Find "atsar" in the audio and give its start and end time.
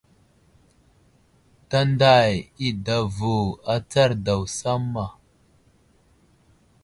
3.75-4.11